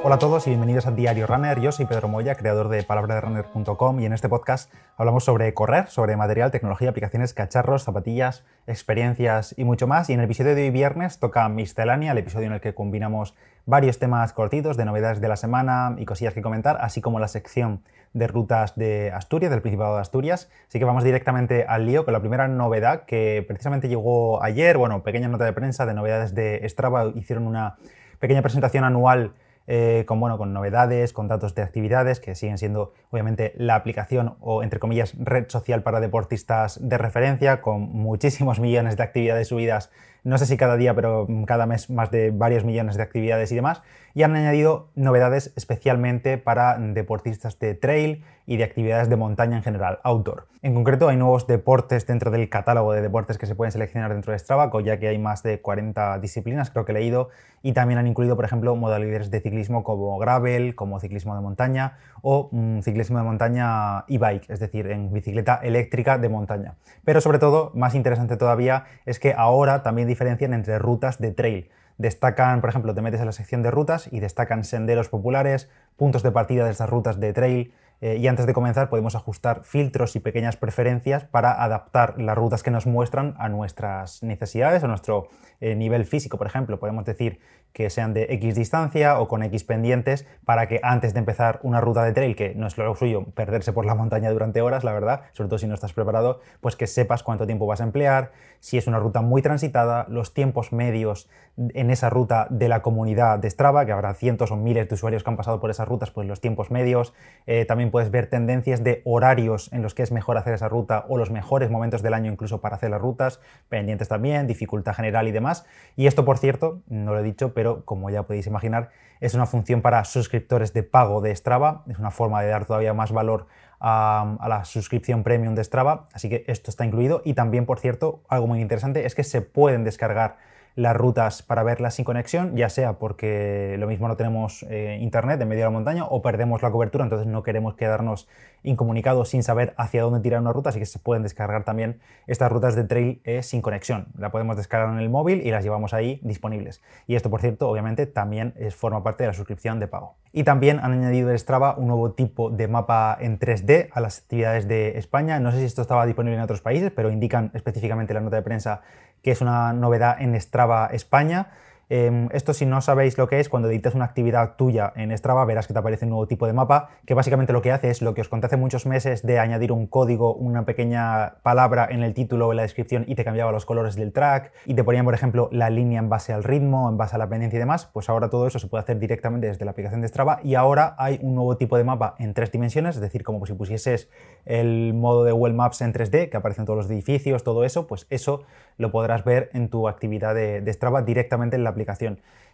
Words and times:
Hola 0.00 0.14
a 0.14 0.18
todos 0.20 0.46
y 0.46 0.50
bienvenidos 0.50 0.86
a 0.86 0.92
Diario 0.92 1.26
Runner. 1.26 1.60
Yo 1.60 1.72
soy 1.72 1.84
Pedro 1.84 2.06
Moya, 2.06 2.36
creador 2.36 2.68
de 2.68 2.84
palabraderunner.com 2.84 3.98
y 3.98 4.06
en 4.06 4.12
este 4.12 4.28
podcast 4.28 4.72
hablamos 4.96 5.24
sobre 5.24 5.52
correr, 5.54 5.88
sobre 5.88 6.16
material, 6.16 6.52
tecnología, 6.52 6.90
aplicaciones, 6.90 7.34
cacharros, 7.34 7.82
zapatillas, 7.82 8.44
experiencias 8.68 9.56
y 9.58 9.64
mucho 9.64 9.88
más. 9.88 10.08
Y 10.08 10.12
en 10.12 10.20
el 10.20 10.26
episodio 10.26 10.54
de 10.54 10.62
hoy 10.62 10.70
viernes 10.70 11.18
toca 11.18 11.48
Miscelánea, 11.48 12.12
el 12.12 12.18
episodio 12.18 12.46
en 12.46 12.52
el 12.52 12.60
que 12.60 12.74
combinamos 12.74 13.34
varios 13.66 13.98
temas 13.98 14.32
cortitos 14.32 14.76
de 14.76 14.84
novedades 14.84 15.20
de 15.20 15.26
la 15.26 15.36
semana 15.36 15.96
y 15.98 16.04
cosillas 16.04 16.32
que 16.32 16.42
comentar, 16.42 16.78
así 16.80 17.00
como 17.00 17.18
la 17.18 17.26
sección 17.26 17.82
de 18.14 18.28
rutas 18.28 18.76
de 18.76 19.10
Asturias, 19.12 19.50
del 19.50 19.62
Principado 19.62 19.96
de 19.96 20.00
Asturias. 20.00 20.48
Así 20.68 20.78
que 20.78 20.84
vamos 20.84 21.02
directamente 21.02 21.64
al 21.68 21.86
lío 21.86 22.04
con 22.04 22.12
la 22.12 22.20
primera 22.20 22.46
novedad 22.46 23.02
que 23.04 23.44
precisamente 23.48 23.88
llegó 23.88 24.42
ayer, 24.44 24.78
bueno, 24.78 25.02
pequeña 25.02 25.26
nota 25.26 25.44
de 25.44 25.52
prensa 25.52 25.86
de 25.86 25.94
novedades 25.94 26.36
de 26.36 26.62
Strava, 26.68 27.06
hicieron 27.16 27.48
una 27.48 27.78
pequeña 28.20 28.42
presentación 28.42 28.84
anual 28.84 29.32
eh, 29.70 30.04
con, 30.06 30.18
bueno, 30.18 30.38
con 30.38 30.54
novedades, 30.54 31.12
con 31.12 31.28
datos 31.28 31.54
de 31.54 31.60
actividades 31.60 32.20
que 32.20 32.34
siguen 32.34 32.56
siendo 32.56 32.94
obviamente 33.10 33.52
la 33.56 33.74
aplicación 33.74 34.36
o 34.40 34.62
entre 34.62 34.80
comillas 34.80 35.14
red 35.18 35.44
social 35.48 35.82
para 35.82 36.00
deportistas 36.00 36.80
de 36.88 36.96
referencia, 36.96 37.60
con 37.60 37.82
muchísimos 37.82 38.60
millones 38.60 38.96
de 38.96 39.02
actividades 39.02 39.48
subidas, 39.48 39.90
no 40.24 40.38
sé 40.38 40.46
si 40.46 40.56
cada 40.56 40.76
día, 40.76 40.94
pero 40.94 41.26
cada 41.46 41.66
mes 41.66 41.90
más 41.90 42.10
de 42.10 42.30
varios 42.30 42.64
millones 42.64 42.96
de 42.96 43.02
actividades 43.02 43.52
y 43.52 43.54
demás, 43.54 43.82
y 44.14 44.22
han 44.22 44.34
añadido 44.34 44.88
novedades 44.94 45.52
especialmente 45.56 46.38
para 46.38 46.76
deportistas 46.78 47.58
de 47.58 47.74
trail 47.74 48.24
y 48.46 48.56
de 48.56 48.64
actividades 48.64 49.08
de 49.08 49.16
montaña 49.16 49.58
en 49.58 49.62
general, 49.62 50.00
outdoor. 50.02 50.46
En 50.62 50.74
concreto, 50.74 51.08
hay 51.08 51.16
nuevos 51.16 51.46
deportes 51.46 52.06
dentro 52.06 52.30
del 52.32 52.48
catálogo 52.48 52.92
de 52.92 53.00
deportes 53.00 53.38
que 53.38 53.46
se 53.46 53.54
pueden 53.54 53.70
seleccionar 53.70 54.12
dentro 54.12 54.32
de 54.32 54.38
Strava, 54.40 54.70
ya 54.82 54.98
que 54.98 55.06
hay 55.06 55.18
más 55.18 55.44
de 55.44 55.60
40 55.60 56.18
disciplinas, 56.18 56.70
creo 56.70 56.84
que 56.84 56.90
he 56.90 56.94
leído, 56.94 57.28
y 57.62 57.74
también 57.74 57.98
han 57.98 58.06
incluido, 58.06 58.34
por 58.34 58.44
ejemplo, 58.44 58.74
modalidades 58.74 59.30
de 59.30 59.40
ciclismo 59.40 59.84
como 59.84 60.18
gravel, 60.18 60.74
como 60.74 60.98
ciclismo 60.98 61.36
de 61.36 61.42
montaña 61.42 61.98
o 62.22 62.48
mm, 62.50 62.80
ciclismo 62.80 63.18
de 63.18 63.24
montaña 63.24 64.04
e-bike, 64.08 64.50
es 64.50 64.58
decir, 64.58 64.90
en 64.90 65.12
bicicleta 65.12 65.60
eléctrica 65.62 66.18
de 66.18 66.28
montaña. 66.28 66.74
Pero 67.04 67.20
sobre 67.20 67.38
todo, 67.38 67.70
más 67.74 67.94
interesante 67.94 68.36
todavía, 68.36 68.84
es 69.06 69.20
que 69.20 69.34
ahora 69.36 69.84
también 69.84 70.07
diferencian 70.08 70.52
entre 70.52 70.78
rutas 70.80 71.20
de 71.20 71.30
trail. 71.30 71.70
Destacan, 71.98 72.60
por 72.60 72.70
ejemplo, 72.70 72.94
te 72.94 73.02
metes 73.02 73.20
en 73.20 73.26
la 73.26 73.32
sección 73.32 73.62
de 73.62 73.70
rutas 73.70 74.08
y 74.12 74.20
destacan 74.20 74.64
senderos 74.64 75.08
populares, 75.08 75.68
puntos 75.96 76.22
de 76.22 76.32
partida 76.32 76.64
de 76.64 76.72
estas 76.72 76.90
rutas 76.90 77.20
de 77.20 77.32
trail, 77.32 77.72
eh, 78.00 78.16
y 78.16 78.28
antes 78.28 78.46
de 78.46 78.54
comenzar 78.54 78.88
podemos 78.90 79.16
ajustar 79.16 79.64
filtros 79.64 80.14
y 80.14 80.20
pequeñas 80.20 80.56
preferencias 80.56 81.24
para 81.24 81.62
adaptar 81.62 82.20
las 82.20 82.38
rutas 82.38 82.62
que 82.62 82.70
nos 82.70 82.86
muestran 82.86 83.34
a 83.38 83.48
nuestras 83.48 84.22
necesidades, 84.22 84.84
a 84.84 84.88
nuestro 84.88 85.28
eh, 85.60 85.74
nivel 85.74 86.04
físico, 86.04 86.38
por 86.38 86.46
ejemplo. 86.46 86.78
Podemos 86.78 87.04
decir 87.04 87.40
que 87.72 87.90
sean 87.90 88.14
de 88.14 88.26
X 88.30 88.54
distancia 88.54 89.20
o 89.20 89.28
con 89.28 89.42
X 89.42 89.64
pendientes 89.64 90.26
para 90.44 90.66
que 90.68 90.80
antes 90.82 91.14
de 91.14 91.20
empezar 91.20 91.60
una 91.62 91.80
ruta 91.80 92.04
de 92.04 92.12
trail, 92.12 92.34
que 92.34 92.54
no 92.54 92.66
es 92.66 92.76
lo 92.76 92.94
suyo 92.94 93.24
perderse 93.34 93.72
por 93.72 93.86
la 93.86 93.94
montaña 93.94 94.30
durante 94.30 94.60
horas, 94.60 94.84
la 94.84 94.92
verdad, 94.92 95.22
sobre 95.32 95.48
todo 95.48 95.58
si 95.58 95.66
no 95.66 95.74
estás 95.74 95.92
preparado, 95.92 96.40
pues 96.60 96.76
que 96.76 96.86
sepas 96.86 97.22
cuánto 97.22 97.46
tiempo 97.46 97.66
vas 97.66 97.80
a 97.80 97.84
emplear, 97.84 98.32
si 98.60 98.78
es 98.78 98.86
una 98.86 98.98
ruta 98.98 99.20
muy 99.20 99.42
transitada, 99.42 100.06
los 100.08 100.34
tiempos 100.34 100.72
medios 100.72 101.28
en 101.56 101.90
esa 101.90 102.08
ruta 102.08 102.46
de 102.50 102.68
la 102.68 102.82
comunidad 102.82 103.38
de 103.38 103.50
Strava, 103.50 103.84
que 103.84 103.92
habrá 103.92 104.14
cientos 104.14 104.50
o 104.52 104.56
miles 104.56 104.88
de 104.88 104.94
usuarios 104.94 105.24
que 105.24 105.30
han 105.30 105.36
pasado 105.36 105.60
por 105.60 105.70
esas 105.70 105.88
rutas, 105.88 106.10
pues 106.10 106.26
los 106.26 106.40
tiempos 106.40 106.70
medios. 106.70 107.14
Eh, 107.46 107.64
también 107.64 107.90
puedes 107.90 108.10
ver 108.10 108.28
tendencias 108.28 108.84
de 108.84 109.02
horarios 109.04 109.72
en 109.72 109.82
los 109.82 109.94
que 109.94 110.02
es 110.02 110.12
mejor 110.12 110.36
hacer 110.36 110.54
esa 110.54 110.68
ruta 110.68 111.04
o 111.08 111.18
los 111.18 111.30
mejores 111.30 111.70
momentos 111.70 112.02
del 112.02 112.14
año 112.14 112.30
incluso 112.30 112.60
para 112.60 112.76
hacer 112.76 112.90
las 112.90 113.00
rutas, 113.00 113.40
pendientes 113.68 114.08
también, 114.08 114.46
dificultad 114.46 114.94
general 114.94 115.26
y 115.26 115.32
demás. 115.32 115.66
Y 115.96 116.06
esto, 116.06 116.24
por 116.24 116.38
cierto, 116.38 116.82
no 116.88 117.12
lo 117.12 117.20
he 117.20 117.24
dicho, 117.24 117.52
pero 117.58 117.84
como 117.84 118.08
ya 118.08 118.22
podéis 118.22 118.46
imaginar, 118.46 118.90
es 119.18 119.34
una 119.34 119.44
función 119.44 119.82
para 119.82 120.04
suscriptores 120.04 120.72
de 120.74 120.84
pago 120.84 121.20
de 121.20 121.34
Strava, 121.34 121.82
es 121.88 121.98
una 121.98 122.12
forma 122.12 122.40
de 122.40 122.46
dar 122.46 122.66
todavía 122.66 122.94
más 122.94 123.10
valor 123.10 123.48
a, 123.80 124.38
la 124.46 124.64
suscripción 124.64 125.24
premium 125.24 125.56
de 125.56 125.64
Strava, 125.64 126.06
así 126.12 126.28
que 126.28 126.44
esto 126.46 126.70
está 126.70 126.84
incluido. 126.84 127.20
Y 127.24 127.34
también, 127.34 127.66
por 127.66 127.80
cierto, 127.80 128.22
algo 128.28 128.46
muy 128.46 128.60
interesante 128.60 129.06
es 129.06 129.16
que 129.16 129.24
se 129.24 129.42
pueden 129.42 129.82
descargar 129.82 130.36
las 130.78 130.96
rutas 130.96 131.42
para 131.42 131.64
verlas 131.64 131.94
sin 131.94 132.04
conexión, 132.04 132.56
ya 132.56 132.68
sea 132.68 133.00
porque 133.00 133.74
lo 133.80 133.88
mismo 133.88 134.06
no 134.06 134.16
tenemos 134.16 134.64
eh, 134.70 134.96
internet 135.00 135.40
en 135.40 135.48
medio 135.48 135.62
de 135.62 135.66
la 135.66 135.70
montaña 135.72 136.04
o 136.04 136.22
perdemos 136.22 136.62
la 136.62 136.70
cobertura, 136.70 137.02
entonces 137.02 137.26
no 137.26 137.42
queremos 137.42 137.74
quedarnos 137.74 138.28
incomunicados 138.62 139.30
sin 139.30 139.42
saber 139.42 139.74
hacia 139.76 140.02
dónde 140.02 140.20
tirar 140.20 140.40
una 140.40 140.52
ruta, 140.52 140.68
así 140.68 140.78
que 140.78 140.86
se 140.86 141.00
pueden 141.00 141.24
descargar 141.24 141.64
también 141.64 141.98
estas 142.28 142.52
rutas 142.52 142.76
de 142.76 142.84
trail 142.84 143.20
eh, 143.24 143.42
sin 143.42 143.60
conexión. 143.60 144.06
La 144.16 144.30
podemos 144.30 144.56
descargar 144.56 144.90
en 144.90 145.00
el 145.00 145.10
móvil 145.10 145.44
y 145.44 145.50
las 145.50 145.64
llevamos 145.64 145.94
ahí 145.94 146.20
disponibles. 146.22 146.80
Y 147.08 147.16
esto, 147.16 147.28
por 147.28 147.40
cierto, 147.40 147.68
obviamente 147.68 148.06
también 148.06 148.54
forma 148.70 149.02
parte 149.02 149.24
de 149.24 149.28
la 149.28 149.34
suscripción 149.34 149.80
de 149.80 149.88
pago. 149.88 150.14
Y 150.32 150.44
también 150.44 150.78
han 150.78 150.92
añadido 150.92 151.30
en 151.30 151.38
Strava 151.38 151.74
un 151.76 151.88
nuevo 151.88 152.12
tipo 152.12 152.50
de 152.50 152.68
mapa 152.68 153.16
en 153.18 153.40
3D 153.40 153.88
a 153.90 154.00
las 154.00 154.18
actividades 154.18 154.68
de 154.68 154.98
España. 154.98 155.40
No 155.40 155.50
sé 155.50 155.58
si 155.58 155.64
esto 155.64 155.82
estaba 155.82 156.04
disponible 156.06 156.36
en 156.36 156.42
otros 156.42 156.60
países, 156.60 156.92
pero 156.94 157.10
indican 157.10 157.50
específicamente 157.54 158.14
la 158.14 158.20
nota 158.20 158.36
de 158.36 158.42
prensa 158.42 158.82
que 159.22 159.30
es 159.30 159.40
una 159.40 159.72
novedad 159.72 160.20
en 160.20 160.38
Strava 160.40 160.88
España. 160.92 161.50
Em, 161.90 162.28
esto 162.32 162.52
si 162.52 162.66
no 162.66 162.82
sabéis 162.82 163.16
lo 163.16 163.28
que 163.28 163.40
es, 163.40 163.48
cuando 163.48 163.70
editas 163.70 163.94
una 163.94 164.04
actividad 164.04 164.56
tuya 164.56 164.92
en 164.94 165.16
Strava 165.16 165.44
verás 165.46 165.66
que 165.66 165.72
te 165.72 165.78
aparece 165.78 166.04
un 166.04 166.10
nuevo 166.10 166.28
tipo 166.28 166.46
de 166.46 166.52
mapa, 166.52 166.90
que 167.06 167.14
básicamente 167.14 167.54
lo 167.54 167.62
que 167.62 167.72
hace 167.72 167.88
es 167.88 168.02
lo 168.02 168.12
que 168.12 168.20
os 168.20 168.28
conté 168.28 168.46
hace 168.46 168.58
muchos 168.58 168.84
meses 168.84 169.22
de 169.24 169.38
añadir 169.38 169.72
un 169.72 169.86
código, 169.86 170.34
una 170.34 170.66
pequeña 170.66 171.36
palabra 171.42 171.88
en 171.90 172.02
el 172.02 172.12
título 172.12 172.48
o 172.48 172.52
en 172.52 172.56
la 172.58 172.62
descripción 172.62 173.04
y 173.08 173.14
te 173.14 173.24
cambiaba 173.24 173.52
los 173.52 173.64
colores 173.64 173.96
del 173.96 174.12
track 174.12 174.52
y 174.66 174.74
te 174.74 174.84
ponían, 174.84 175.06
por 175.06 175.14
ejemplo, 175.14 175.48
la 175.50 175.70
línea 175.70 175.98
en 175.98 176.10
base 176.10 176.34
al 176.34 176.44
ritmo, 176.44 176.90
en 176.90 176.98
base 176.98 177.16
a 177.16 177.18
la 177.18 177.28
pendencia 177.28 177.56
y 177.56 177.60
demás, 177.60 177.88
pues 177.90 178.10
ahora 178.10 178.28
todo 178.28 178.46
eso 178.46 178.58
se 178.58 178.66
puede 178.66 178.82
hacer 178.82 178.98
directamente 178.98 179.46
desde 179.46 179.64
la 179.64 179.70
aplicación 179.70 180.02
de 180.02 180.08
Strava 180.08 180.40
y 180.44 180.56
ahora 180.56 180.94
hay 180.98 181.18
un 181.22 181.34
nuevo 181.34 181.56
tipo 181.56 181.78
de 181.78 181.84
mapa 181.84 182.16
en 182.18 182.34
tres 182.34 182.52
dimensiones, 182.52 182.96
es 182.96 183.00
decir, 183.00 183.22
como 183.22 183.46
si 183.46 183.54
pusieses 183.54 184.10
el 184.44 184.92
modo 184.92 185.24
de 185.24 185.32
Well 185.32 185.54
Maps 185.54 185.80
en 185.80 185.94
3D, 185.94 186.28
que 186.28 186.36
aparecen 186.36 186.66
todos 186.66 186.76
los 186.76 186.90
edificios, 186.90 187.44
todo 187.44 187.64
eso, 187.64 187.86
pues 187.86 188.06
eso 188.10 188.44
lo 188.76 188.90
podrás 188.92 189.24
ver 189.24 189.48
en 189.54 189.70
tu 189.70 189.88
actividad 189.88 190.34
de, 190.34 190.60
de 190.60 190.72
Strava 190.72 191.02
directamente 191.02 191.56
en 191.56 191.64
la 191.64 191.70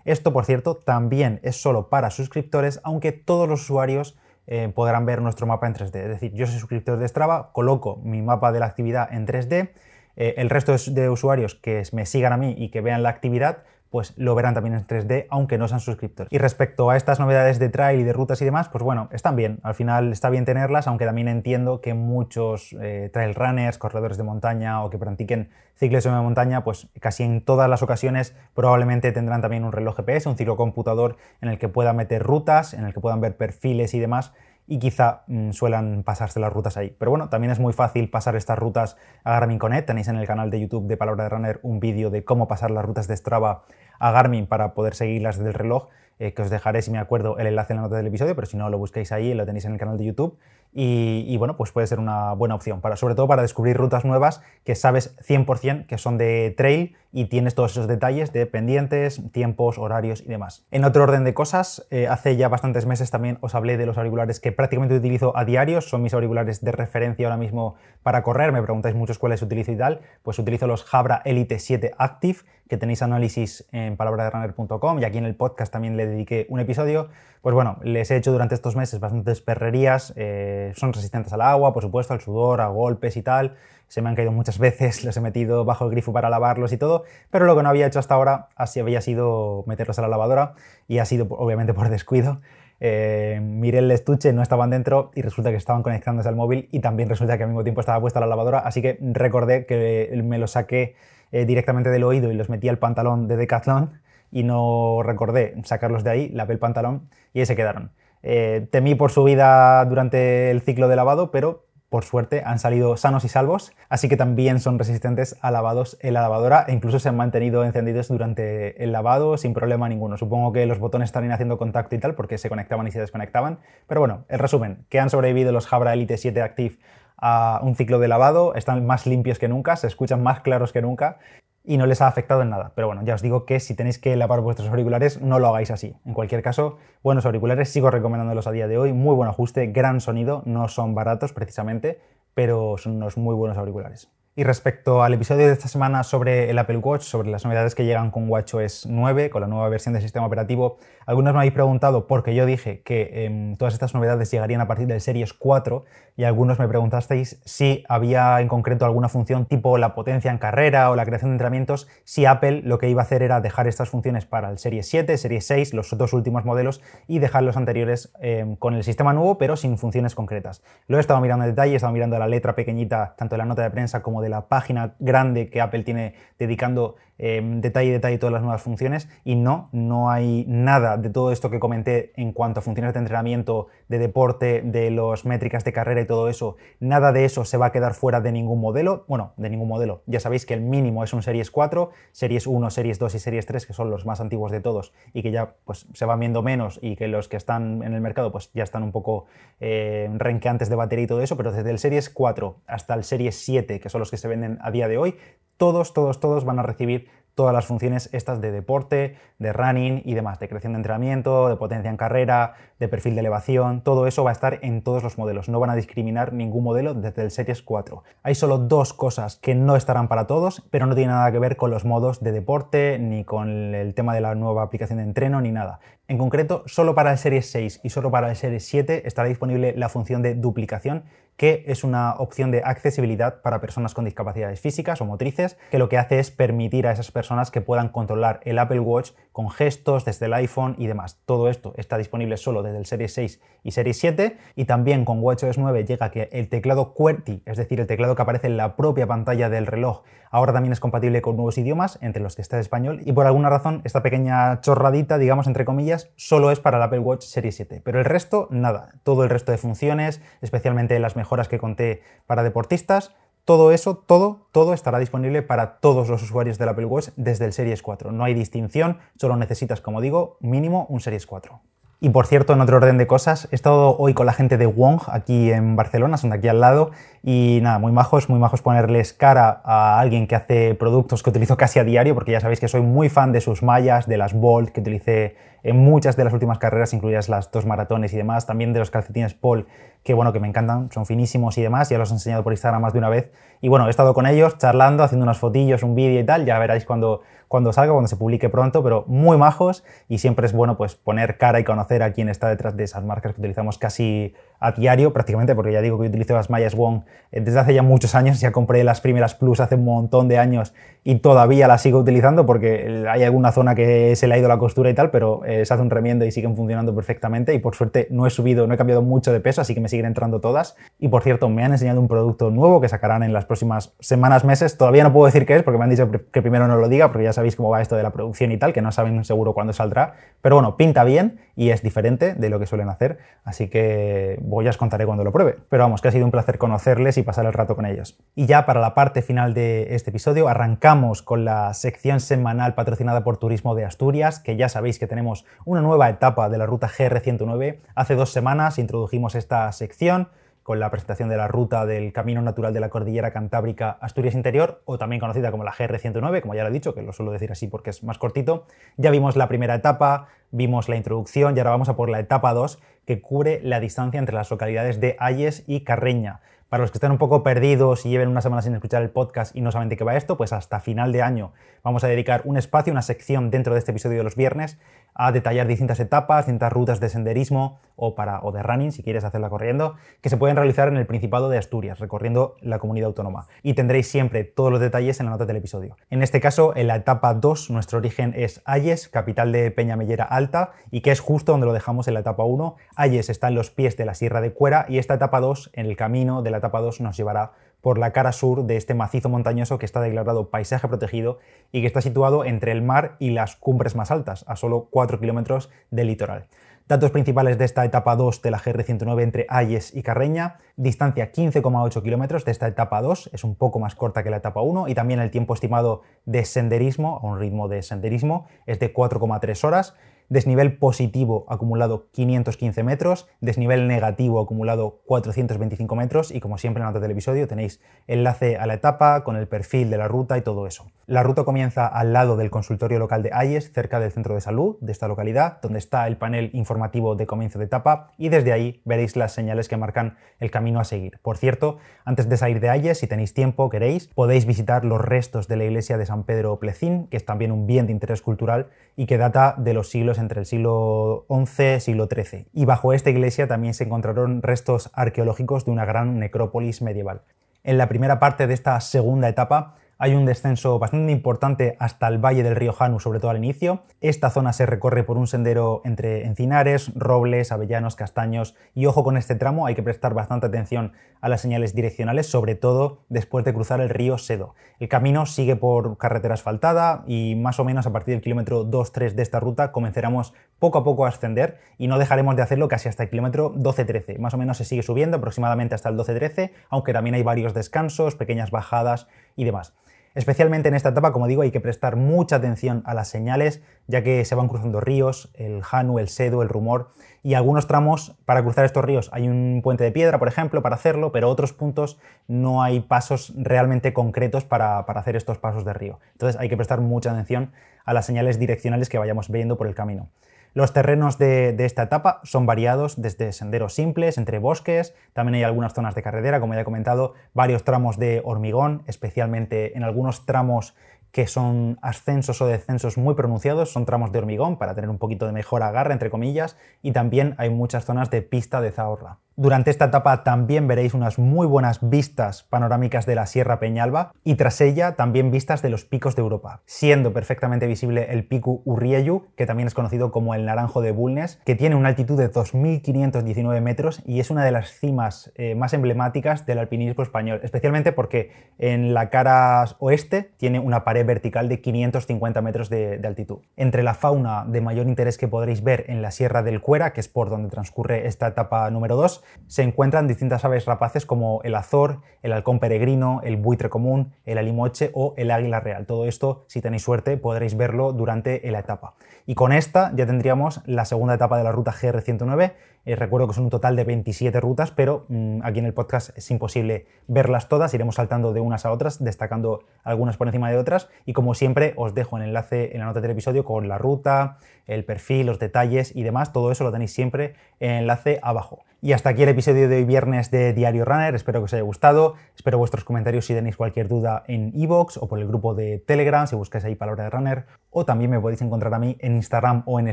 Esto, 0.05 0.33
por 0.33 0.45
cierto, 0.45 0.77
también 0.77 1.41
es 1.43 1.57
solo 1.57 1.89
para 1.89 2.11
suscriptores, 2.11 2.81
aunque 2.85 3.13
todos 3.13 3.49
los 3.49 3.63
usuarios 3.63 4.19
eh, 4.47 4.71
podrán 4.75 5.07
ver 5.07 5.23
nuestro 5.23 5.47
mapa 5.47 5.67
en 5.67 5.75
3D. 5.75 5.97
Es 5.97 6.09
decir, 6.09 6.33
yo 6.35 6.47
soy 6.47 6.59
suscriptor 6.59 6.99
de 6.99 7.09
Strava, 7.09 7.53
coloco 7.53 7.97
mi 8.05 8.21
mapa 8.21 8.53
de 8.53 8.61
la 8.61 8.67
actividad 8.67 9.13
en 9.13 9.27
3D, 9.27 9.71
eh, 10.17 10.35
el 10.37 10.51
resto 10.51 10.77
de 10.77 11.09
usuarios 11.09 11.55
que 11.55 11.83
me 11.93 12.05
sigan 12.05 12.33
a 12.33 12.37
mí 12.37 12.55
y 12.57 12.69
que 12.69 12.81
vean 12.81 13.03
la 13.03 13.09
actividad 13.09 13.65
pues 13.95 14.13
lo 14.17 14.35
verán 14.35 14.55
también 14.55 14.75
en 14.75 14.85
3D, 14.85 15.27
aunque 15.31 15.57
no 15.57 15.69
sean 15.69 15.79
suscriptores. 15.79 16.33
Y 16.33 16.39
respecto 16.39 16.91
a 16.91 16.97
estas 16.97 17.21
novedades 17.21 17.61
de 17.61 17.69
trail 17.69 18.01
y 18.01 18.03
de 18.03 18.13
rutas 18.13 18.43
y 18.43 18.45
demás, 18.45 18.69
pues 18.69 18.83
bueno, 18.83 19.09
están 19.13 19.37
bien. 19.37 19.61
Al 19.63 19.77
final 19.77 20.11
está 20.11 20.31
bien 20.31 20.45
tenerlas, 20.45 20.89
aunque 20.89 21.05
también 21.05 21.29
entiendo 21.29 21.81
que 21.81 21.95
muchos 21.95 22.75
eh, 22.81 23.09
trail 23.13 23.37
runners, 23.37 23.79
corredores 23.79 24.17
de 24.17 24.25
montaña 24.25 24.83
o 24.83 24.91
que 24.91 24.99
practiquen 24.99 25.49
ciclismo 25.77 26.13
de 26.17 26.23
montaña, 26.23 26.65
pues 26.65 26.89
casi 26.99 27.23
en 27.23 27.41
todas 27.41 27.71
las 27.71 27.85
ocasiones 27.85 28.35
probablemente 28.53 29.13
tendrán 29.13 29.43
también 29.43 29.63
un 29.63 29.71
reloj 29.71 29.95
GPS, 29.95 30.29
un 30.29 30.37
ciclocomputador 30.37 31.17
en 31.41 31.51
el 31.51 31.61
que 31.61 31.69
puedan 31.69 31.95
meter 31.95 32.21
rutas, 32.21 32.75
en 32.75 32.87
el 32.87 32.95
que 32.95 32.99
puedan 32.99 33.21
ver 33.21 33.37
perfiles 33.37 33.95
y 33.95 34.01
demás 34.01 34.33
y 34.67 34.79
quizá 34.79 35.25
mm, 35.27 35.51
suelan 35.51 36.03
pasarse 36.05 36.41
las 36.41 36.53
rutas 36.53 36.77
ahí. 36.77 36.95
Pero 36.99 37.11
bueno, 37.11 37.29
también 37.29 37.51
es 37.51 37.59
muy 37.59 37.73
fácil 37.73 38.11
pasar 38.11 38.37
estas 38.37 38.59
rutas 38.59 38.97
a 39.23 39.33
Garmin 39.33 39.59
Connect. 39.59 39.87
Tenéis 39.87 40.09
en 40.09 40.17
el 40.17 40.27
canal 40.27 40.51
de 40.51 40.61
YouTube 40.61 40.87
de 40.87 40.97
Palabra 40.97 41.25
de 41.25 41.31
Runner 41.31 41.61
un 41.63 41.81
vídeo 41.81 42.11
de 42.11 42.25
cómo 42.25 42.49
pasar 42.49 42.71
las 42.71 42.85
rutas 42.85 43.07
de 43.09 43.17
Strava 43.17 43.65
a 43.99 44.11
Garmin 44.11 44.47
para 44.47 44.75
poder 44.75 44.95
seguirlas 44.95 45.37
desde 45.37 45.51
el 45.51 45.55
reloj, 45.55 45.89
eh, 46.19 46.33
que 46.33 46.43
os 46.43 46.51
dejaré, 46.51 46.83
si 46.83 46.91
me 46.91 46.99
acuerdo, 46.99 47.39
el 47.39 47.47
enlace 47.47 47.73
en 47.73 47.79
la 47.79 47.83
nota 47.83 47.97
del 47.97 48.07
episodio, 48.07 48.35
pero 48.35 48.47
si 48.47 48.57
no, 48.57 48.71
lo 48.71 48.79
busquéis 48.79 49.13
ahí, 49.13 49.35
lo 49.35 49.45
tenéis 49.47 49.65
en 49.65 49.73
el 49.73 49.79
canal 49.79 49.99
de 49.99 50.05
YouTube. 50.05 50.39
Y, 50.77 51.37
bueno, 51.37 51.57
pues 51.57 51.71
puede 51.71 51.87
ser 51.87 52.01
una 52.01 52.33
buena 52.33 52.57
opción, 52.57 52.81
para, 52.81 52.97
sobre 52.97 53.15
todo 53.15 53.29
para 53.29 53.43
descubrir 53.43 53.77
rutas 53.77 54.05
nuevas 54.05 54.43
que 54.65 54.75
sabes 54.75 55.17
100% 55.19 55.87
que 55.87 55.99
son 55.99 56.19
de 56.19 56.53
trail 56.57 56.97
y 57.13 57.27
tienes 57.27 57.55
todos 57.55 57.71
esos 57.71 57.87
detalles 57.87 58.33
de 58.33 58.45
pendientes, 58.47 59.23
tiempos, 59.31 59.79
horarios 59.79 60.21
y 60.23 60.25
demás. 60.25 60.67
En 60.73 60.85
otro 60.85 61.05
orden 61.05 61.23
de 61.23 61.33
cosas, 61.33 61.87
eh, 61.93 62.09
hace 62.09 62.37
ya 62.37 62.49
bastantes 62.49 62.87
meses 62.87 63.13
también 63.13 63.39
os 63.41 63.55
hablé 63.55 63.77
de 63.77 63.87
los 63.87 63.97
auriculares 63.99 64.41
que 64.41 64.51
prácticamente 64.51 64.97
utilizo 64.97 65.37
a 65.37 65.45
diario, 65.45 65.81
son 65.81 66.03
mis 66.03 66.13
auriculares 66.13 66.65
de 66.65 66.73
referencia 66.73 67.29
ahora 67.29 67.37
mismo 67.37 67.77
para 68.03 68.25
correr, 68.25 68.51
me 68.51 68.61
preguntáis 68.61 68.97
muchos 68.97 69.21
cuáles 69.21 69.43
utilizo 69.43 69.71
y 69.71 69.77
tal, 69.77 70.01
pues 70.25 70.41
utilizo 70.41 70.67
los 70.67 70.83
Jabra 70.83 71.23
Elite 71.25 71.61
7 71.61 71.93
Active, 71.99 72.39
que 72.69 72.77
tenéis 72.79 73.03
análisis 73.03 73.67
en 73.73 73.97
palabraderunner.com 73.97 74.99
y 74.99 75.05
aquí 75.05 75.19
en 75.19 75.27
el 75.27 75.37
podcast 75.37 75.73
también 75.73 75.97
le 75.97 76.07
dediqué 76.07 76.47
un 76.49 76.61
episodio. 76.61 77.09
Pues 77.43 77.55
bueno, 77.55 77.79
les 77.83 78.11
he 78.11 78.17
hecho 78.17 78.33
durante 78.33 78.55
estos 78.55 78.75
meses 78.75 79.01
bastantes 79.01 79.43
perrerías, 79.43 80.15
eh, 80.17 80.64
son 80.75 80.93
resistentes 80.93 81.33
al 81.33 81.43
agua, 81.43 81.73
por 81.73 81.83
supuesto, 81.83 82.15
al 82.15 82.21
sudor, 82.21 82.61
a 82.61 82.69
golpes 82.69 83.17
y 83.17 83.23
tal. 83.23 83.57
Se 83.89 84.01
me 84.01 84.09
han 84.09 84.15
caído 84.15 84.33
muchas 84.33 84.59
veces, 84.59 85.05
los 85.05 85.17
he 85.17 85.21
metido 85.21 85.65
bajo 85.65 85.85
el 85.85 85.91
grifo 85.91 86.13
para 86.13 86.31
lavarlos 86.31 86.73
y 86.73 86.79
todo, 86.79 87.05
pero 87.31 87.45
lo 87.45 87.57
que 87.57 87.63
no 87.63 87.69
había 87.69 87.87
hecho 87.87 87.99
hasta 87.99 88.15
ahora 88.15 88.49
así 88.57 88.81
había 88.81 89.01
sido 89.01 89.65
meterlos 89.67 89.99
a 89.99 90.03
la 90.03 90.09
lavadora 90.09 90.55
y 90.89 90.99
ha 90.99 91.05
sido 91.05 91.27
obviamente 91.31 91.75
por 91.75 91.89
descuido. 91.89 92.41
Eh, 92.81 93.41
miré 93.43 93.79
el 93.79 93.91
estuche, 93.91 94.33
no 94.33 94.43
estaban 94.43 94.71
dentro 94.71 95.11
y 95.15 95.23
resulta 95.23 95.51
que 95.51 95.57
estaban 95.57 95.83
conectándose 95.83 96.29
al 96.29 96.37
móvil 96.37 96.69
y 96.73 96.81
también 96.81 97.09
resulta 97.09 97.37
que 97.37 97.45
al 97.45 97.51
mismo 97.51 97.63
tiempo 97.63 97.81
estaba 97.81 98.01
puesta 98.01 98.21
la 98.21 98.27
lavadora, 98.27 98.59
así 98.59 98.83
que 98.83 98.99
recordé 99.01 99.65
que 99.65 100.11
me 100.25 100.39
lo 100.39 100.47
saqué 100.47 100.97
eh, 101.33 101.47
directamente 101.47 101.91
del 101.91 102.05
oído 102.05 102.31
y 102.31 102.35
los 102.35 102.49
metí 102.49 102.69
al 102.69 102.79
pantalón 102.79 103.29
de 103.29 103.37
Decathlon 103.37 104.01
y 104.31 104.43
no 104.43 105.03
recordé 105.03 105.55
sacarlos 105.65 106.05
de 106.05 106.11
ahí, 106.11 106.29
lavé 106.31 106.55
el 106.55 106.59
pantalón 106.59 107.09
y 107.33 107.41
ahí 107.41 107.47
se 107.47 107.57
quedaron. 107.57 107.93
Eh, 108.27 108.67
temí 108.71 108.95
por 108.95 109.11
su 109.11 109.23
vida 109.23 109.85
durante 109.85 110.51
el 110.51 110.63
ciclo 110.63 110.89
de 110.89 110.97
lavado, 110.97 111.31
pero 111.31 111.67
por 111.91 112.05
suerte 112.05 112.43
han 112.45 112.59
salido 112.59 112.97
sanos 112.97 113.25
y 113.27 113.29
salvos, 113.29 113.73
así 113.91 114.09
que 114.09 114.17
también 114.17 114.61
son 114.61 114.79
resistentes 114.79 115.37
a 115.43 115.51
lavados 115.51 115.99
en 116.01 116.15
la 116.15 116.23
lavadora 116.23 116.65
e 116.67 116.73
incluso 116.73 116.99
se 116.99 117.11
han 117.11 117.17
mantenido 117.17 117.65
encendidos 117.65 118.09
durante 118.09 118.83
el 118.83 118.93
lavado 118.93 119.37
sin 119.37 119.53
problema 119.53 119.91
ninguno. 119.91 120.17
Supongo 120.17 120.53
que 120.53 120.65
los 120.65 120.79
botones 120.79 121.11
estarían 121.11 121.33
haciendo 121.33 121.59
contacto 121.59 121.95
y 121.95 121.99
tal 121.99 122.15
porque 122.15 122.39
se 122.39 122.49
conectaban 122.49 122.87
y 122.87 122.93
se 122.93 122.99
desconectaban. 122.99 123.59
Pero 123.87 124.01
bueno, 124.01 124.25
el 124.29 124.39
resumen, 124.39 124.87
que 124.89 124.99
han 124.99 125.11
sobrevivido 125.11 125.53
los 125.53 125.67
Jabra 125.67 125.93
Elite 125.93 126.17
7 126.17 126.41
Active 126.41 126.79
a 127.19 127.61
un 127.63 127.77
ciclo 127.77 127.99
de 127.99 128.09
lavado, 128.09 128.55
están 128.55 128.87
más 128.87 129.07
limpios 129.07 129.39
que 129.39 129.49
nunca, 129.49 129.77
se 129.77 129.87
escuchan 129.87 130.23
más 130.23 130.41
claros 130.41 130.73
que 130.73 130.81
nunca 130.81 131.19
y 131.65 131.79
no 131.79 131.87
les 131.87 132.03
ha 132.03 132.07
afectado 132.07 132.43
en 132.43 132.51
nada. 132.51 132.73
Pero 132.75 132.87
bueno, 132.87 133.03
ya 133.05 133.15
os 133.15 133.23
digo 133.23 133.47
que 133.47 133.59
si 133.59 133.75
tenéis 133.75 133.99
que 133.99 134.15
lavar 134.17 134.41
vuestros 134.43 134.69
auriculares, 134.69 135.21
no 135.23 135.39
lo 135.39 135.49
hagáis 135.49 135.71
así. 135.71 135.97
En 136.05 136.13
cualquier 136.13 136.43
caso, 136.43 136.77
buenos 137.03 137.25
auriculares, 137.25 137.71
sigo 137.71 137.91
recomendándolos 137.91 138.47
a 138.47 138.53
día 138.53 138.69
de 138.69 138.77
hoy, 138.77 138.93
muy 138.93 139.15
buen 139.15 139.29
ajuste, 139.29 139.67
gran 139.69 140.01
sonido, 140.01 140.43
no 140.45 140.69
son 140.69 140.95
baratos 140.95 141.33
precisamente, 141.33 142.01
pero 142.35 142.77
son 142.77 142.97
unos 142.97 143.17
muy 143.17 143.35
buenos 143.35 143.57
auriculares. 143.57 144.11
Y 144.37 144.43
respecto 144.43 145.05
al 145.05 145.15
episodio 145.15 145.47
de 145.47 145.53
esta 145.53 145.69
semana 145.69 146.03
sobre 146.03 146.51
el 146.51 146.59
Apple 146.59 146.79
Watch, 146.79 147.03
sobre 147.03 147.31
las 147.31 147.45
novedades 147.45 147.77
que 147.77 147.85
llegan 147.85 148.11
con 148.11 148.29
WatchOS 148.29 148.87
9, 148.91 149.31
con 149.31 149.41
la 149.43 149.47
nueva 149.47 149.69
versión 149.69 149.93
del 149.95 150.03
sistema 150.03 150.27
operativo, 150.27 150.79
algunos 151.07 151.33
me 151.35 151.39
habéis 151.39 151.53
preguntado 151.53 152.09
porque 152.09 152.35
yo 152.35 152.45
dije 152.45 152.83
que 152.83 153.27
em, 153.27 153.55
todas 153.55 153.75
estas 153.75 153.95
novedades 153.95 154.33
llegarían 154.33 154.61
a 154.61 154.67
partir 154.67 154.89
del 154.89 155.01
Series 155.01 155.33
4 155.35 155.85
y 156.17 156.25
algunos 156.25 156.59
me 156.59 156.69
preguntasteis 156.69 157.41
si 157.45 157.85
había 157.89 158.41
en 158.41 158.49
concreto 158.49 158.85
alguna 158.85 159.09
función 159.09 159.47
tipo 159.47 159.79
la 159.79 159.95
potencia 159.95 160.31
en 160.31 160.39
carrera 160.39 160.91
o 160.91 160.97
la 160.97 161.05
creación 161.05 161.31
de 161.31 161.35
entrenamientos, 161.35 161.89
si 162.05 162.25
Apple 162.25 162.63
lo 162.65 162.79
que 162.79 162.89
iba 162.89 163.03
a 163.03 163.05
hacer 163.05 163.23
era 163.23 163.41
dejar 163.41 163.67
estas 163.67 163.89
funciones 163.89 164.25
para 164.25 164.51
el 164.51 164.59
Series 164.59 164.89
7, 164.89 165.17
Series 165.17 165.47
6, 165.47 165.75
los 165.75 165.97
dos 165.97 166.13
últimos 166.13 166.45
modelos 166.45 166.81
y 167.09 167.19
dejar 167.19 167.43
los 167.43 167.57
anteriores 167.57 168.13
em, 168.21 168.57
con 168.57 168.75
el 168.75 168.85
sistema 168.85 169.13
nuevo 169.13 169.39
pero 169.39 169.57
sin 169.57 169.77
funciones 169.77 170.15
concretas. 170.15 170.63
Lo 170.87 170.99
he 170.99 171.01
estado 171.01 171.21
mirando 171.21 171.45
en 171.45 171.51
detalle, 171.51 171.73
he 171.73 171.77
estado 171.77 171.93
mirando 171.93 172.19
la 172.19 172.29
letra 172.29 172.55
pequeñita 172.55 173.15
tanto 173.17 173.35
de 173.35 173.39
la 173.39 173.45
nota 173.45 173.63
de 173.63 173.71
prensa 173.71 174.03
como 174.03 174.23
de 174.23 174.29
la 174.29 174.49
página 174.49 174.95
grande 174.99 175.51
que 175.51 175.61
Apple 175.61 175.83
tiene 175.83 176.15
dedicando 176.39 176.97
Em, 177.19 177.61
detalle 177.61 177.93
detalle 177.93 178.19
todas 178.19 178.33
las 178.33 178.43
nuevas 178.43 178.63
funciones. 178.63 179.09
Y 179.25 179.37
no, 179.37 179.69
no 179.73 180.11
hay 180.11 180.45
nada 180.49 180.97
de 180.97 181.11
todo 181.11 181.31
esto 181.31 181.51
que 181.51 181.61
comenté 181.61 182.13
en 182.17 182.33
cuanto 182.33 182.61
a 182.61 182.63
funciones 182.63 182.93
de 182.93 182.99
entrenamiento, 183.01 183.69
de 183.89 183.99
deporte, 183.99 184.63
de 184.63 184.91
las 184.91 185.25
métricas 185.25 185.65
de 185.65 185.73
carrera 185.73 186.01
y 186.01 186.07
todo 186.07 186.29
eso, 186.29 186.57
nada 186.81 187.13
de 187.13 187.25
eso 187.25 187.45
se 187.45 187.57
va 187.57 187.67
a 187.67 187.73
quedar 187.73 187.95
fuera 187.95 188.21
de 188.21 188.33
ningún 188.33 188.61
modelo, 188.61 189.05
bueno, 189.09 189.33
de 189.37 189.51
ningún 189.51 189.69
modelo, 189.69 190.03
ya 190.07 190.21
sabéis 190.21 190.47
que 190.47 190.55
el 190.55 190.61
mínimo 190.61 191.05
es 191.05 191.13
un 191.13 191.23
Series 191.23 191.51
4, 191.51 191.91
Series 192.13 192.47
1, 192.47 192.71
Series 192.71 192.99
2 192.99 193.15
y 193.15 193.19
Series 193.19 193.47
3, 193.47 193.67
que 193.67 193.73
son 193.73 193.91
los 193.91 194.07
más 194.07 194.21
antiguos 194.21 194.51
de 194.53 194.61
todos 194.61 194.93
y 195.13 195.23
que 195.23 195.31
ya 195.31 195.55
pues 195.65 195.87
se 195.93 196.05
van 196.05 196.21
viendo 196.21 196.43
menos 196.43 196.79
y 196.83 196.97
que 196.97 197.09
los 197.09 197.29
que 197.29 197.37
están 197.37 197.83
en 197.83 197.95
el 197.95 198.01
mercado 198.01 198.33
pues 198.33 198.51
ya 198.55 198.63
están 198.63 198.83
un 198.83 198.93
poco 198.93 199.27
eh, 199.61 200.11
renqueantes 200.17 200.69
de 200.69 200.77
batería 200.77 201.05
y 201.05 201.09
todo 201.09 201.23
eso, 201.23 201.37
pero 201.37 201.53
desde 201.53 201.71
el 201.71 201.79
Series 201.79 202.11
4 202.11 202.57
hasta 202.67 202.95
el 202.95 203.05
Series 203.05 203.37
7, 203.37 203.81
que 203.81 203.89
son 203.89 204.01
los 204.01 204.11
que 204.11 204.17
se 204.17 204.29
venden 204.29 204.59
a 204.63 204.71
día 204.71 204.89
de 204.89 204.99
hoy, 204.99 205.17
todos, 205.57 205.93
todos, 205.93 206.21
todos 206.21 206.45
van 206.45 206.59
a 206.59 206.63
recibir 206.63 207.09
todas 207.35 207.53
las 207.53 207.67
funciones 207.67 208.09
estas 208.13 208.41
de 208.41 208.53
deporte, 208.53 209.19
de 209.39 209.53
running 209.53 210.03
y 210.05 210.15
demás, 210.15 210.39
de 210.39 210.49
creación 210.49 210.75
de 210.75 210.79
entrenamiento, 210.79 211.49
de 211.49 211.57
potencia 211.57 211.91
en 211.91 211.97
carrera, 211.97 212.55
de 212.85 212.89
perfil 212.89 213.15
de 213.15 213.21
elevación, 213.21 213.81
todo 213.81 214.07
eso 214.07 214.25
va 214.25 214.31
a 214.31 214.33
estar 214.35 214.59
en 214.61 214.83
todos 214.83 215.03
los 215.03 215.17
modelos, 215.17 215.49
no 215.49 215.59
van 215.59 215.71
a 215.71 215.75
discriminar 215.75 216.35
ningún 216.35 216.63
modelo 216.65 216.93
desde 216.93 217.23
el 217.23 217.31
Series 217.31 217.63
4. 217.63 218.03
Hay 218.23 218.35
solo 218.35 218.59
dos 218.59 218.93
cosas 218.93 219.37
que 219.37 219.55
no 219.55 219.75
estarán 219.75 220.07
para 220.07 220.27
todos, 220.27 220.63
pero 220.71 220.85
no 220.87 220.95
tiene 220.95 221.13
nada 221.13 221.33
que 221.33 221.39
ver 221.39 221.57
con 221.57 221.71
los 221.71 221.87
modos 221.87 222.23
de 222.23 222.33
deporte, 222.33 222.99
ni 222.99 223.25
con 223.25 223.75
el 223.75 223.95
tema 223.95 224.15
de 224.15 224.21
la 224.21 224.35
nueva 224.35 224.63
aplicación 224.63 224.99
de 224.99 225.05
entreno, 225.05 225.41
ni 225.41 225.51
nada. 225.51 225.81
En 226.07 226.19
concreto, 226.19 226.63
solo 226.67 226.95
para 226.95 227.13
el 227.13 227.19
Series 227.19 227.51
6 227.51 227.81
y 227.83 227.89
solo 227.89 228.11
para 228.11 228.29
el 228.29 228.37
Series 228.37 228.67
7 228.67 229.09
estará 229.09 229.27
disponible 229.27 229.73
la 229.75 229.89
función 229.89 230.21
de 230.21 230.35
duplicación 230.35 231.05
que 231.37 231.65
es 231.67 231.85
una 231.85 232.15
opción 232.15 232.51
de 232.51 232.63
accesibilidad 232.65 233.43
para 233.43 233.61
personas 233.61 233.95
con 233.95 234.05
discapacidades 234.05 234.61
físicas 234.61 235.01
o 235.01 235.05
motrices, 235.05 235.57
que 235.71 235.79
lo 235.79 235.89
que 235.89 235.99
hace 235.99 236.19
es 236.19 236.31
permitir 236.31 236.87
a 236.87 236.93
esas 236.93 237.11
personas 237.11 237.51
que 237.51 237.61
puedan 237.61 237.89
controlar 237.89 238.41
el 238.45 238.59
Apple 238.59 238.81
Watch 238.81 239.13
con 239.33 239.51
gestos 239.51 240.05
desde 240.05 240.27
el 240.27 240.35
iPhone 240.35 240.77
y 240.79 240.87
demás. 240.87 241.21
Todo 241.27 241.49
esto 241.49 241.75
está 241.77 241.99
disponible 241.99 242.37
solo 242.37 242.63
desde 242.63 242.74
el 242.77 242.87
Series 242.87 243.15
6 243.15 243.41
y 243.63 243.71
Series 243.71 243.99
7 243.99 244.37
y 244.57 244.65
también 244.65 245.05
con 245.05 245.21
WatchOS 245.21 245.59
9 245.59 245.85
llega 245.85 246.11
que 246.11 246.29
el 246.33 246.49
teclado 246.49 246.95
QWERTY, 246.95 247.43
es 247.47 247.57
decir, 247.57 247.81
el 247.81 247.87
teclado 247.87 248.15
que 248.15 248.23
aparece 248.23 248.47
en 248.47 248.57
la 248.57 248.77
propia 248.77 249.07
pantalla 249.07 249.49
del 249.49 249.67
reloj, 249.67 250.03
ahora 250.31 250.53
también 250.53 250.73
es 250.73 250.81
compatible 250.81 251.23
con 251.23 251.37
nuevos 251.37 251.59
idiomas, 251.59 251.99
entre 252.03 252.23
los 252.23 252.37
que 252.37 252.43
está 252.43 252.57
el 252.57 252.63
español, 252.63 253.01
y 253.05 253.13
por 253.13 253.27
alguna 253.27 253.51
razón 253.51 253.81
esta 253.85 254.03
pequeña 254.03 254.61
chorradita, 254.61 255.19
digamos 255.19 255.47
entre 255.47 255.65
comillas, 255.65 256.11
solo 256.17 256.51
es 256.51 256.61
para 256.61 256.79
el 256.79 256.83
Apple 256.83 256.99
Watch 257.01 257.23
Series 257.23 257.57
7, 257.57 257.83
pero 257.85 257.99
el 257.99 258.05
resto 258.05 258.49
nada, 258.51 258.93
todo 259.03 259.25
el 259.25 259.31
resto 259.31 259.53
de 259.53 259.59
funciones, 259.59 260.21
especialmente 260.43 260.99
las 260.99 261.17
mejoras 261.17 261.49
que 261.49 261.59
conté 261.59 262.03
para 262.27 262.43
deportistas, 262.43 263.15
todo 263.45 263.73
eso, 263.73 263.97
todo, 263.97 264.47
todo 264.53 264.73
estará 264.73 264.99
disponible 264.99 265.43
para 265.43 265.77
todos 265.77 266.09
los 266.09 266.23
usuarios 266.23 266.57
del 266.57 266.71
Apple 266.71 266.87
Watch 266.87 267.09
desde 267.17 267.45
el 267.45 267.53
Series 267.53 267.83
4. 267.83 268.11
No 268.11 268.25
hay 268.25 268.33
distinción, 268.33 268.99
solo 269.21 269.37
necesitas, 269.37 269.83
como 269.83 270.01
digo, 270.01 270.39
mínimo 270.41 270.87
un 270.89 271.01
Series 271.01 271.27
4. 271.27 271.61
Y 272.05 272.11
por 272.11 272.27
cierto, 272.27 272.53
en 272.53 272.61
otro 272.61 272.77
orden 272.77 272.99
de 272.99 273.07
cosas, 273.07 273.49
he 273.51 273.55
estado 273.55 273.97
hoy 273.97 274.13
con 274.13 274.27
la 274.27 274.35
gente 274.35 274.59
de 274.59 274.67
Wong 274.67 275.01
aquí 275.07 275.51
en 275.51 275.75
Barcelona, 275.75 276.19
son 276.19 276.29
de 276.29 276.37
aquí 276.37 276.49
al 276.49 276.61
lado, 276.61 276.91
y 277.23 277.61
nada, 277.63 277.79
muy 277.79 277.93
majos, 277.93 278.29
muy 278.29 278.39
majos 278.39 278.61
ponerles 278.61 279.15
cara 279.15 279.63
a 279.65 279.99
alguien 280.01 280.27
que 280.27 280.37
hace 280.37 280.75
productos 280.75 281.23
que 281.23 281.31
utilizo 281.31 281.57
casi 281.57 281.79
a 281.79 281.85
diario, 281.85 282.13
porque 282.13 282.33
ya 282.33 282.41
sabéis 282.41 282.61
que 282.61 282.69
soy 282.69 282.83
muy 282.83 283.09
fan 283.09 283.33
de 283.33 283.41
sus 283.41 283.63
mallas, 283.63 284.07
de 284.07 284.19
las 284.19 284.35
Bolt 284.35 284.69
que 284.69 284.83
utilicé 284.83 285.37
en 285.65 285.77
muchas 285.77 286.17
de 286.17 286.23
las 286.23 286.33
últimas 286.33 286.59
carreras, 286.59 286.93
incluidas 286.93 287.29
las 287.29 287.51
dos 287.51 287.67
maratones 287.67 288.13
y 288.13 288.17
demás, 288.17 288.47
también 288.47 288.73
de 288.73 288.79
los 288.79 288.91
calcetines 288.91 289.35
Paul, 289.35 289.67
que 290.05 290.15
bueno, 290.15 290.33
que 290.33 290.39
me 290.39 290.47
encantan, 290.47 290.91
son 290.93 291.07
finísimos 291.07 291.59
y 291.59 291.63
demás, 291.63 291.89
ya 291.89 291.99
los 291.99 292.11
he 292.11 292.15
enseñado 292.15 292.45
por 292.45 292.53
Instagram 292.53 292.83
más 292.83 292.93
de 292.93 292.99
una 293.01 293.09
vez. 293.09 293.33
Y 293.61 293.69
bueno, 293.69 293.87
he 293.87 293.91
estado 293.91 294.15
con 294.15 294.27
ellos 294.27 294.59
charlando, 294.59 295.03
haciendo 295.03 295.25
unos 295.25 295.39
fotillos, 295.39 295.83
un 295.83 295.95
vídeo 295.95 296.21
y 296.21 296.25
tal, 296.25 296.45
ya 296.45 296.59
veréis 296.59 296.85
cuando 296.85 297.23
cuando 297.55 297.73
salga, 297.73 297.93
cuando 297.93 298.09
se 298.09 298.17
publique 298.17 298.49
pronto, 298.49 298.83
pero 298.83 299.05
muy 299.07 299.37
majos 299.37 299.85
y 300.09 300.19
siempre 300.19 300.45
es 300.45 300.53
bueno 300.53 300.77
pues 300.77 300.97
poner 300.97 301.39
cara 301.39 301.61
y 301.61 301.65
conocer 301.65 302.03
a 302.03 302.13
quién 302.13 302.29
está 302.29 302.49
detrás 302.49 302.77
de 302.77 302.83
esas 302.83 303.05
marcas 303.05 303.33
que 303.33 303.41
utilizamos 303.41 303.79
casi 303.79 304.35
a 304.59 304.73
diario 304.73 305.13
prácticamente, 305.13 305.55
porque 305.55 305.71
ya 305.71 305.81
digo 305.81 306.01
que 306.01 306.09
utilizo 306.09 306.35
las 306.35 306.51
mallas 306.51 306.75
Wong 306.75 307.03
eh, 307.31 307.41
desde 307.41 307.61
hace 307.61 307.73
ya 307.73 307.85
muchos 307.85 308.17
años, 308.17 308.41
ya 308.41 308.51
compré 308.51 308.83
las 308.83 309.01
primeras 309.01 309.37
Plus 309.37 309.61
hace 309.61 309.77
un 309.77 309.85
montón 309.85 310.27
de 310.27 310.39
años 310.39 310.75
y 311.05 311.17
todavía 311.17 311.69
las 311.69 311.83
sigo 311.83 311.99
utilizando 311.99 312.47
porque 312.47 313.05
hay 313.09 313.23
alguna 313.23 313.53
zona 313.53 313.75
que 313.75 314.17
se 314.17 314.27
le 314.27 314.35
ha 314.35 314.39
ido 314.39 314.49
la 314.49 314.59
costura 314.59 314.89
y 314.89 314.95
tal, 314.95 315.11
pero 315.11 315.45
eh, 315.45 315.67
se 315.67 315.75
hace 315.75 315.83
un 315.83 315.91
remiendo 315.91 316.25
y 316.25 316.31
siguen 316.33 316.57
funcionando 316.57 316.95
perfectamente 316.95 317.53
y 317.53 317.59
por 317.59 317.75
suerte 317.75 318.09
no 318.11 318.27
he 318.27 318.31
subido, 318.31 318.67
no 318.67 318.73
he 318.73 318.79
cambiado 318.79 319.03
mucho 319.03 319.31
de 319.31 319.41
peso, 319.41 319.61
así 319.61 319.75
que 319.75 319.81
me 319.81 319.91
siguen 319.91 320.07
entrando 320.07 320.41
todas. 320.41 320.77
Y 320.99 321.09
por 321.09 321.23
cierto, 321.23 321.51
me 321.51 321.63
han 321.63 321.73
enseñado 321.73 322.01
un 322.01 322.09
producto 322.09 322.51
nuevo 322.51 322.81
que 322.81 322.89
sacarán 322.89 323.23
en 323.23 323.35
las 323.35 323.45
próximas 323.45 323.95
semanas, 324.01 324.45
meses, 324.45 324.79
todavía 324.79 325.05
no 325.05 325.13
puedo 325.13 325.27
decir 325.27 325.45
qué 325.45 325.57
es 325.57 325.63
porque 325.63 325.77
me 325.77 325.85
han 325.85 325.91
dicho 325.91 326.11
que 326.11 326.43
primero 326.43 326.67
no 326.69 326.77
lo 326.77 326.89
diga 326.89 327.09
porque 327.09 327.25
ya 327.25 327.35
sabéis 327.35 327.55
cómo 327.55 327.69
va 327.69 327.83
esto 327.83 327.97
de 327.97 328.03
la 328.03 328.11
producción 328.11 328.51
y 328.51 328.57
tal, 328.57 328.73
que 328.73 328.81
no 328.81 328.91
saben 328.91 329.25
seguro 329.25 329.53
cuándo 329.53 329.75
saldrá, 329.75 330.15
pero 330.41 330.57
bueno, 330.57 330.79
pinta 330.79 331.05
bien 331.05 331.39
y 331.55 331.69
es 331.69 331.83
diferente 331.83 332.35
de 332.35 332.49
lo 332.49 332.59
que 332.59 332.67
suelen 332.67 332.89
hacer, 332.89 333.19
así 333.45 333.69
que 333.69 334.39
voy 334.41 334.67
a 334.67 334.71
os 334.71 334.79
contaré 334.79 335.05
cuando 335.05 335.23
lo 335.23 335.33
pruebe. 335.33 335.57
Pero 335.69 335.85
vamos, 335.85 336.01
que 336.01 336.09
ha 336.09 336.11
sido 336.11 336.25
un 336.25 336.31
placer 336.31 336.59
conocerles 336.59 337.19
y 337.19 337.23
pasar 337.23 337.45
el 337.45 337.53
rato 337.53 337.77
con 337.77 337.85
ellos. 337.85 338.19
Y 338.35 338.47
ya 338.47 338.65
para 338.65 338.81
la 338.81 338.95
parte 338.95 339.21
final 339.21 339.53
de 339.53 339.95
este 339.95 340.11
episodio 340.11 340.49
arrancamos 340.49 340.94
con 341.25 341.45
la 341.45 341.75
sección 341.75 342.21
semanal 342.21 342.75
patrocinada 342.75 343.25
por 343.25 343.37
Turismo 343.37 343.75
de 343.75 343.85
Asturias, 343.85 344.39
que 344.39 344.55
ya 344.55 344.69
sabéis 344.69 345.01
que 345.01 345.09
tenemos 345.09 345.45
una 345.65 345.81
nueva 345.81 346.09
etapa 346.09 346.49
de 346.49 346.57
la 346.57 346.67
ruta 346.67 346.89
GR109. 346.89 347.81
Hace 347.97 348.15
dos 348.15 348.31
semanas 348.31 348.79
introdujimos 348.79 349.35
esta 349.35 349.71
sección 349.73 350.29
con 350.63 350.79
la 350.79 350.93
presentación 350.93 351.29
de 351.29 351.37
la 351.37 351.49
ruta 351.49 351.85
del 351.85 352.13
Camino 352.13 352.43
Natural 352.43 352.73
de 352.73 352.79
la 352.79 352.91
Cordillera 352.91 353.33
Cantábrica 353.33 353.99
Asturias 354.01 354.37
Interior, 354.37 354.83
o 354.85 354.97
también 354.97 355.19
conocida 355.19 355.51
como 355.51 355.65
la 355.65 355.73
GR109, 355.73 356.43
como 356.43 356.55
ya 356.55 356.63
lo 356.63 356.69
he 356.69 356.73
dicho, 356.73 356.95
que 356.95 357.03
lo 357.03 357.13
suelo 357.13 357.33
decir 357.33 357.51
así 357.51 357.67
porque 357.67 357.91
es 357.91 358.05
más 358.05 358.19
cortito. 358.19 358.67
Ya 358.97 359.11
vimos 359.11 359.35
la 359.35 359.49
primera 359.49 359.75
etapa, 359.75 360.29
vimos 360.53 360.89
la 360.89 360.95
introducción 360.95 361.57
y 361.57 361.59
ahora 361.59 361.71
vamos 361.71 361.89
a 361.89 361.97
por 361.97 362.09
la 362.09 362.21
etapa 362.21 362.55
2, 362.55 362.81
que 363.05 363.21
cubre 363.21 363.61
la 363.65 363.81
distancia 363.81 364.19
entre 364.19 364.37
las 364.37 364.49
localidades 364.49 365.01
de 365.01 365.17
Ayes 365.19 365.65
y 365.67 365.81
Carreña. 365.81 366.41
Para 366.69 366.83
los 366.83 366.91
que 366.91 366.97
estén 366.97 367.13
un 367.13 367.19
poco 367.19 367.43
perdidos 367.43 368.05
y 368.07 368.11
lleven 368.11 368.29
una 368.29 368.41
semana 368.41 368.63
sin 368.63 368.75
escuchar 368.75 369.03
el 369.03 369.11
podcast 369.11 369.55
y 369.55 369.61
no 369.61 369.71
saben 369.71 369.89
de 369.89 369.97
qué 369.97 370.05
va 370.05 370.17
esto, 370.17 370.37
pues 370.37 370.53
hasta 370.53 370.81
final 370.81 371.13
de 371.13 371.23
año 371.23 371.53
vamos 371.83 372.03
a 372.05 372.09
dedicar 372.09 372.43
un 372.45 372.57
espacio, 372.57 372.93
una 372.93 373.03
sección 373.03 373.51
dentro 373.51 373.75
de 373.75 373.79
este 373.79 373.93
episodio 373.93 374.19
de 374.19 374.25
los 374.25 374.37
viernes 374.37 374.79
a 375.15 375.33
detallar 375.33 375.67
distintas 375.67 376.01
etapas, 376.01 376.47
distintas 376.47 376.73
rutas 376.73 377.01
de 377.01 377.09
senderismo 377.09 377.79
o, 377.97 378.15
para, 378.15 378.41
o 378.43 378.51
de 378.51 378.63
running, 378.63 378.91
si 378.91 379.03
quieres 379.03 379.23
hacerla 379.23 379.49
corriendo, 379.49 379.95
que 380.21 380.29
se 380.29 380.37
pueden 380.37 380.57
realizar 380.57 380.89
en 380.89 380.97
el 380.97 381.07
Principado 381.07 381.49
de 381.49 381.59
Asturias, 381.59 382.01
recorriendo 382.01 382.57
la 382.61 382.81
comunidad 382.81 383.07
autónoma. 383.07 383.47
Y 383.63 383.75
tendréis 383.75 384.09
siempre 384.09 384.43
todos 384.43 384.73
los 384.73 384.81
detalles 384.81 385.21
en 385.21 385.27
la 385.27 385.33
nota 385.33 385.47
del 385.47 385.57
episodio. 385.57 385.97
En 386.11 386.23
este 386.23 386.41
caso, 386.41 386.75
en 386.75 386.89
la 386.89 386.97
etapa 386.97 387.35
2, 387.35 387.71
nuestro 387.71 387.99
origen 387.99 388.33
es 388.37 388.61
Ayes, 388.65 389.09
capital 389.09 389.53
de 389.53 389.71
Peñamellera 389.71 390.25
Alta, 390.25 390.73
y 390.91 391.01
que 391.01 391.13
es 391.13 391.21
justo 391.21 391.53
donde 391.53 391.67
lo 391.67 391.73
dejamos 391.73 392.09
en 392.09 392.15
la 392.15 392.21
etapa 392.21 392.43
1. 392.43 392.75
Ayes 392.97 393.31
está 393.31 393.49
en 393.49 393.55
los 393.55 393.71
pies 393.71 393.97
de 393.97 394.05
la 394.07 394.15
Sierra 394.15 394.41
de 394.41 394.53
Cuera 394.53 394.87
y 394.89 394.99
esta 394.99 395.15
etapa 395.15 395.41
2, 395.41 395.71
en 395.75 395.87
el 395.87 395.97
camino 395.97 396.43
de 396.43 396.51
la 396.55 396.59
etapa 396.59 396.81
2, 396.81 397.01
nos 397.01 397.17
llevará 397.17 397.53
por 397.81 397.99
la 397.99 398.13
cara 398.13 398.33
sur 398.33 398.65
de 398.65 398.77
este 398.77 398.95
macizo 398.95 399.29
montañoso 399.29 399.79
que 399.79 399.85
está 399.85 400.01
declarado 400.01 400.49
paisaje 400.49 400.89
protegido 400.89 401.39
y 401.71 401.83
que 401.83 401.87
está 401.87 402.01
situado 402.01 402.45
entre 402.45 402.73
el 402.73 402.81
mar 402.81 403.17
y 403.19 403.31
las 403.31 403.57
cumbres 403.57 403.95
más 403.95 404.11
altas, 404.11 404.45
a 404.49 404.57
solo 404.57 404.89
4 404.91 405.21
kilómetros 405.21 405.71
del 405.91 406.07
litoral. 406.07 406.47
Datos 406.87 407.11
principales 407.11 407.57
de 407.57 407.65
esta 407.65 407.83
etapa 407.85 408.15
2 408.15 408.43
de 408.43 408.51
la 408.51 408.59
GR109 408.59 409.23
entre 409.23 409.47
Ayes 409.49 409.95
y 409.95 410.03
Carreña, 410.03 410.59
distancia 410.77 411.33
15,8 411.33 412.03
kilómetros 412.03 412.45
de 412.45 412.53
esta 412.53 412.69
etapa 412.69 413.01
2, 413.01 413.31
es 413.33 413.43
un 413.43 413.55
poco 413.55 413.79
más 413.79 413.95
corta 413.95 414.23
que 414.23 414.29
la 414.29 414.37
etapa 414.37 414.61
1, 414.61 414.89
y 414.89 414.95
también 414.95 415.21
el 415.21 415.31
tiempo 415.31 415.55
estimado 415.55 416.03
de 416.27 416.45
senderismo, 416.45 417.21
a 417.23 417.27
un 417.27 417.39
ritmo 417.39 417.69
de 417.69 417.83
senderismo, 417.83 418.47
es 418.67 418.81
de 418.81 418.93
4,3 418.93 419.65
horas, 419.65 419.95
desnivel 420.29 420.79
positivo 420.79 421.47
acumulado 421.49 422.09
515 422.13 422.83
metros, 422.83 423.29
desnivel 423.41 423.87
negativo 423.87 424.41
acumulado 424.41 425.01
425 425.07 425.97
metros 425.97 426.31
y 426.31 426.41
como 426.41 426.59
siempre 426.59 426.81
en 426.81 426.87
la 426.87 426.91
nota 426.91 427.01
del 427.01 427.13
episodio 427.13 427.49
tenéis 427.49 427.81
enlace 428.07 428.57
a 428.57 428.67
la 428.67 428.75
etapa 428.75 429.25
con 429.25 429.37
el 429.37 429.49
perfil 429.49 429.91
de 429.91 429.99
la 429.99 430.09
ruta 430.09 430.39
y 430.39 430.43
todo 430.43 430.67
eso. 430.67 430.87
La 431.07 431.23
ruta 431.23 431.45
comienza 431.45 431.87
al 431.87 432.15
lado 432.15 432.39
del 432.39 432.51
consultorio 432.51 432.99
local 432.99 433.23
de 433.23 433.31
Ayes, 433.35 433.73
cerca 433.73 434.01
del 434.01 434.11
centro 434.11 434.35
de 434.35 434.41
salud 434.41 434.77
de 434.81 434.91
esta 434.91 435.07
localidad, 435.07 435.61
donde 435.61 435.79
está 435.79 436.07
el 436.07 436.17
panel 436.17 436.49
informativo 436.55 437.15
de 437.15 437.27
comienzo 437.27 437.59
de 437.59 437.67
etapa 437.67 438.13
y 438.17 438.31
desde 438.31 438.53
ahí 438.53 438.81
veréis 438.87 439.15
las 439.15 439.33
señales 439.33 439.69
que 439.69 439.77
marcan 439.77 440.17
el 440.41 440.51
camino 440.51 440.81
a 440.81 440.85
seguir. 440.85 441.19
Por 441.21 441.37
cierto, 441.37 441.77
antes 442.07 442.29
de 442.31 442.39
salir 442.39 442.61
de 442.61 442.71
Ayes, 442.71 442.99
si 442.99 443.07
tenéis 443.07 443.35
tiempo, 443.35 443.69
queréis, 443.69 444.09
podéis 444.09 444.47
visitar 444.47 444.85
los 444.87 445.01
restos 445.01 445.47
de 445.47 445.57
la 445.57 445.65
iglesia 445.65 445.99
de 445.99 446.07
San 446.07 446.25
Pedro 446.25 446.59
Plecín, 446.59 447.07
que 447.09 447.19
es 447.19 447.27
también 447.27 447.53
un 447.53 447.67
bien 447.67 447.87
de 447.87 447.93
interés 447.93 448.23
cultural 448.23 448.69
y 448.97 449.05
que 449.05 449.19
data 449.19 449.55
de 449.59 449.75
los 449.75 449.91
siglos 449.91 450.14
entre 450.19 450.41
el 450.41 450.47
siglo 450.47 451.27
XI 451.29 451.77
y 451.77 451.81
siglo 451.81 452.09
XIII. 452.13 452.47
Y 452.53 452.65
bajo 452.65 452.93
esta 452.93 453.11
iglesia 453.11 453.47
también 453.47 453.75
se 453.75 453.85
encontraron 453.85 454.43
restos 454.43 454.91
arqueológicos 454.95 455.65
de 455.65 455.71
una 455.71 455.85
gran 455.85 456.19
necrópolis 456.19 456.83
medieval. 456.83 457.23
En 457.63 457.79
la 457.79 457.89
primera 457.89 458.19
parte 458.19 458.47
de 458.47 458.55
esta 458.55 458.81
segunda 458.81 459.29
etapa 459.29 459.77
hay 460.05 460.15
un 460.15 460.27
descenso 460.27 460.79
bastante 460.79 461.13
importante 461.13 461.79
hasta 461.81 462.09
el 462.09 462.19
valle 462.19 462.43
del 462.43 462.57
río 462.57 462.75
Janu, 462.75 463.01
sobre 463.01 463.21
todo 463.21 463.31
al 463.31 463.39
inicio. 463.39 463.85
Esta 464.03 464.29
zona 464.29 464.53
se 464.53 464.67
recorre 464.67 465.03
por 465.03 465.17
un 465.17 465.27
sendero 465.27 465.81
entre 465.87 466.27
encinares, 466.27 466.93
robles, 466.95 467.53
avellanos, 467.53 467.97
castaños 467.97 468.55
y 468.75 468.85
ojo 468.85 469.03
con 469.03 469.17
este 469.17 469.35
tramo, 469.35 469.65
hay 469.65 469.75
que 469.75 469.83
prestar 469.83 470.13
bastante 470.13 470.49
atención 470.49 470.93
a 471.23 471.31
las 471.31 471.41
señales 471.41 471.75
direccionales, 471.75 472.27
sobre 472.27 472.55
todo 472.55 473.07
después 473.09 473.47
de 473.47 473.55
cruzar 473.55 473.81
el 473.81 473.89
río 473.89 474.19
Sedo. 474.19 474.55
El 474.79 474.91
camino 474.91 475.25
sigue 475.25 475.57
por 475.57 475.97
carretera 475.97 476.35
asfaltada 476.35 477.03
y 477.07 477.35
más 477.35 477.59
o 477.59 477.65
menos 477.65 477.87
a 477.87 477.93
partir 477.93 478.15
del 478.15 478.23
kilómetro 478.23 478.67
2-3 478.67 479.13
de 479.13 479.23
esta 479.23 479.41
ruta 479.41 479.73
comenzaremos 479.73 480.35
poco 480.59 480.77
a 480.77 480.85
poco 480.85 481.07
a 481.07 481.09
ascender 481.09 481.61
y 481.79 481.87
no 481.87 481.99
dejaremos 481.99 482.37
de 482.37 482.43
hacerlo 482.43 482.69
casi 482.69 482.91
hasta 482.91 483.05
el 483.05 483.09
kilómetro 483.09 483.55
12-13. 483.55 484.19
Más 484.19 484.35
o 484.35 484.37
menos 484.37 484.59
se 484.59 484.67
sigue 484.67 484.83
subiendo 484.83 485.17
aproximadamente 485.17 485.75
hasta 485.75 485.89
el 485.89 485.97
12-13, 485.97 486.51
aunque 486.69 486.93
también 486.93 487.15
hay 487.15 487.23
varios 487.23 487.55
descansos, 487.55 488.17
pequeñas 488.17 488.51
bajadas 488.51 489.07
y 489.35 489.45
demás. 489.45 489.73
Especialmente 490.15 490.69
en 490.69 490.75
esta 490.75 490.91
etapa, 490.91 491.13
como 491.13 491.27
digo, 491.27 491.43
hay 491.43 491.51
que 491.51 491.61
prestar 491.61 491.97
mucha 491.97 492.37
atención 492.37 492.83
a 492.87 492.95
las 492.95 493.09
señales, 493.09 493.63
ya 493.89 494.03
que 494.03 494.25
se 494.25 494.35
van 494.35 494.49
cruzando 494.49 494.81
ríos, 494.81 495.31
el 495.35 495.63
Janu, 495.63 495.99
el 495.99 496.09
Sedo, 496.09 496.43
el 496.43 496.49
Rumor, 496.49 496.91
y 497.25 497.35
algunos 497.35 497.67
tramos 497.67 498.15
para 498.27 498.43
cruzar 498.43 498.67
estos 498.67 498.85
ríos 498.85 499.09
hay 499.13 499.29
un 499.29 499.61
puente 499.65 499.83
de 499.83 499.91
piedra, 499.91 500.19
por 500.19 500.29
ejemplo, 500.29 500.63
para 500.63 500.77
hacerlo, 500.77 501.11
pero 501.11 501.31
otros 501.31 501.53
puntos 501.53 501.99
no 502.29 502.63
hay 502.63 502.81
pasos 502.81 503.33
realmente 503.37 503.93
concretos 503.93 504.45
para, 504.45 504.85
para 504.87 505.01
hacer 505.01 505.17
estos 505.17 505.39
pasos 505.39 505.65
de 505.65 505.73
río. 505.73 506.01
Entonces 506.13 506.41
hay 506.41 506.49
que 506.49 506.57
prestar 506.57 506.81
mucha 506.81 507.11
atención 507.11 507.53
a 507.85 507.95
las 507.95 508.07
señales 508.07 508.39
direccionales 508.39 508.89
que 508.89 508.99
vayamos 508.99 509.31
viendo 509.31 509.57
por 509.57 509.67
el 509.67 509.75
camino. 509.75 510.11
Los 510.55 510.73
terrenos 510.73 511.19
de, 511.19 511.57
esta 511.59 511.83
etapa 511.83 512.21
son 512.23 512.47
variados 512.47 513.03
desde 513.03 513.33
senderos 513.33 513.75
simples, 513.75 514.19
entre 514.19 514.39
bosques, 514.39 514.95
también 515.13 515.35
hay 515.35 515.43
algunas 515.43 515.75
zonas 515.75 515.97
de 515.97 516.03
carretera, 516.03 516.39
como 516.39 516.55
ya 516.55 516.61
he 516.61 516.65
comentado, 516.65 517.15
varios 517.33 517.65
tramos 517.65 517.99
de 517.99 518.23
hormigón, 518.25 518.85
especialmente 518.87 519.77
en 519.77 519.83
algunos 519.83 520.27
tramos 520.27 520.77
que 521.11 521.27
son 521.27 521.81
ascensos 521.83 522.41
o 522.41 522.47
descensos 522.47 522.97
muy 522.97 523.17
pronunciados, 523.17 523.73
son 523.73 523.85
tramos 523.85 524.13
de 524.13 524.21
hormigón 524.21 524.57
para 524.57 524.77
tener 524.77 524.91
un 524.91 524.99
poquito 524.99 525.27
de 525.27 525.33
mejor 525.33 525.65
agarre, 525.65 525.93
entre 525.93 526.09
comillas, 526.09 526.57
y 526.83 526.93
también 526.93 527.35
hay 527.39 527.51
muchas 527.51 527.85
zonas 527.85 528.11
de 528.11 528.23
pista 528.23 528.61
de 528.61 528.71
zahorra. 528.71 529.19
Durante 529.37 529.73
esta 529.73 529.87
etapa 529.87 530.23
también 530.23 530.69
veréis 530.69 530.95
unas 530.95 531.19
muy 531.19 531.49
buenas 531.49 531.81
vistas 531.83 532.45
panorámicas 532.45 533.05
de 533.05 533.17
la 533.17 533.27
Sierra 533.27 533.59
Peñalba 533.59 534.13
y 534.23 534.37
tras 534.37 534.61
ella 534.61 534.93
también 534.93 535.33
vistas 535.33 535.61
de 535.61 535.71
los 535.71 535.85
picos 535.85 536.15
de 536.15 536.23
Europa, 536.23 536.63
siendo 536.67 537.13
perfectamente 537.13 537.67
visible 537.67 538.13
el 538.13 538.29
pico 538.29 538.63
Urrieyu, 538.65 539.27
que 539.35 539.45
también 539.45 539.67
es 539.67 539.75
conocido 539.75 540.13
como 540.13 540.37
el 540.37 540.45
Naranjo 540.45 540.83
de 540.83 540.93
Bulnes, 540.93 541.41
que 541.45 541.57
tiene 541.57 541.75
una 541.75 541.89
altitud 541.89 542.17
de 542.17 542.31
2.519 542.31 543.61
metros 543.61 544.03
y 544.07 544.21
es 544.21 544.31
una 544.31 544.45
de 544.45 544.53
las 544.53 544.71
cimas 544.71 545.33
eh, 545.35 545.57
más 545.57 545.73
emblemáticas 545.73 546.47
del 546.47 546.61
alpinismo 546.61 547.03
español, 547.03 547.41
especialmente 547.43 547.91
porque 547.91 548.31
en 548.59 548.95
la 548.95 549.11
cara 549.11 549.65
oeste 549.81 550.31
tiene 550.37 550.61
una 550.61 550.85
pared 550.85 551.05
vertical 551.05 551.49
de 551.49 551.61
550 551.61 552.41
metros 552.41 552.71
de, 552.71 552.99
de 552.99 553.09
altitud. 553.09 553.39
Entre 553.57 553.83
la 553.83 553.95
fauna 553.95 554.45
de 554.47 554.61
mayor 554.61 554.87
interés 554.87 555.19
que 555.19 555.27
podréis 555.27 555.65
ver 555.65 555.87
en 555.89 556.03
la 556.03 556.13
Sierra 556.13 556.45
del 556.45 556.61
Cuera, 556.61 556.93
que 556.93 557.01
es 557.01 557.09
por 557.09 557.31
donde 557.31 557.49
transcurre 557.49 558.07
esta 558.07 558.29
etapa 558.29 558.71
número 558.71 558.95
2, 558.95 559.24
se 559.47 559.63
encuentran 559.63 560.09
distintas 560.09 560.45
aves 560.45 560.65
rapaces 560.67 561.07
como 561.07 561.41
el 561.43 561.55
azor, 561.55 562.01
el 562.23 562.33
halcón 562.33 562.61
peregrino, 562.61 563.21
el 563.25 563.37
buitre 563.37 563.69
común, 563.69 564.13
el 564.25 564.39
alimoche 564.39 564.91
o 564.95 565.15
el 565.17 565.31
águila 565.31 565.61
real. 565.61 565.87
Todo 565.87 566.07
esto, 566.07 566.45
si 566.49 566.61
tenéis 566.61 566.83
suerte, 566.83 567.17
podréis 567.17 567.57
verlo 567.57 567.93
durante 567.93 568.41
la 568.51 568.61
etapa. 568.61 568.95
Y 569.27 569.35
con 569.35 569.53
esta 569.53 569.93
ya 569.95 570.07
tendríamos 570.07 570.61
la 570.67 570.85
segunda 570.85 571.15
etapa 571.15 571.39
de 571.39 571.45
la 571.45 571.53
ruta 571.53 571.73
GR109. 571.73 572.53
Eh, 572.87 572.97
recuerdo 572.97 573.27
que 573.27 573.35
son 573.35 573.45
un 573.45 573.51
total 573.51 573.77
de 573.77 573.85
27 573.85 574.39
rutas, 574.41 574.71
pero 574.71 575.07
mm, 575.09 575.41
aquí 575.43 575.59
en 575.59 575.67
el 575.67 575.73
podcast 575.73 576.17
es 576.19 576.31
imposible 576.31 576.87
verlas 577.07 577.49
todas. 577.49 577.73
Iremos 577.73 577.95
saltando 577.95 578.33
de 578.33 578.41
unas 578.41 578.67
a 578.67 578.73
otras, 578.73 579.03
destacando 579.03 579.65
algunas 579.83 580.17
por 580.17 580.29
encima 580.29 580.51
de 580.51 580.59
otras. 580.59 580.89
Y 581.07 581.15
como 581.15 581.35
siempre, 581.35 581.73
os 581.77 581.95
dejo 581.95 582.19
el 582.19 582.25
enlace 582.25 582.73
en 582.75 582.81
la 582.81 582.87
nota 582.87 583.01
del 583.01 583.13
episodio 583.13 583.45
con 583.45 583.69
la 583.69 583.79
ruta, 583.79 584.39
el 584.67 584.85
perfil, 584.85 585.27
los 585.27 585.39
detalles 585.39 585.95
y 585.97 586.03
demás. 586.03 586.33
Todo 586.33 586.53
eso 586.53 586.65
lo 586.65 586.73
tenéis 586.73 586.93
siempre 586.93 587.35
en 587.61 587.71
el 587.71 587.79
enlace 587.83 588.21
abajo. 588.23 588.65
Y 588.85 588.93
hasta 588.93 589.09
aquí 589.09 589.23
el 589.23 589.31
episodio 589.31 589.67
de 589.67 589.77
hoy 589.77 589.85
viernes 589.85 590.31
de 590.31 590.53
Diario 590.53 590.85
Runner. 590.85 591.15
Espero 591.15 591.41
que 591.41 591.45
os 591.45 591.55
haya 591.55 591.63
gustado. 591.63 592.17
Espero 592.37 592.59
vuestros 592.59 592.85
comentarios 592.85 593.25
si 593.25 593.33
tenéis 593.33 593.57
cualquier 593.57 593.89
duda 593.89 594.25
en 594.27 594.53
iVoox 594.55 594.99
o 594.99 595.09
por 595.09 595.19
el 595.19 595.27
grupo 595.27 595.55
de 595.55 595.79
Telegram 595.79 596.27
si 596.27 596.37
buscáis 596.37 596.67
ahí 596.67 596.75
Palabra 596.75 597.05
de 597.05 597.11
Runner. 597.11 597.47
O 597.77 597.85
también 597.85 598.11
me 598.11 598.21
podéis 598.21 598.41
encontrar 598.41 598.73
a 598.73 598.79
mí 598.79 598.97
en 599.01 599.17
Instagram 599.17 599.65
o 599.67 599.81
en 599.81 599.93